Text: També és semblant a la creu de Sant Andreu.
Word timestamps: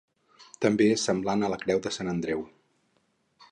També 0.65 0.87
és 0.93 1.03
semblant 1.09 1.45
a 1.45 1.51
la 1.55 1.61
creu 1.65 1.83
de 1.87 1.93
Sant 1.99 2.11
Andreu. 2.17 2.41